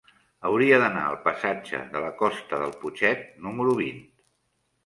Hauria 0.49 0.79
d'anar 0.83 1.03
al 1.09 1.17
passatge 1.27 1.83
de 1.97 2.03
la 2.05 2.09
Costa 2.23 2.63
del 2.65 2.75
Putxet 2.81 3.23
número 3.49 3.77
vint. 3.83 4.05